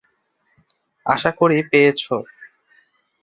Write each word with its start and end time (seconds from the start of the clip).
আশা 1.05 1.31
করি 1.39 1.57
পেয়েছ। 1.71 2.01